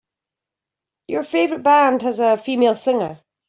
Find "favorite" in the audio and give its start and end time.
1.23-1.61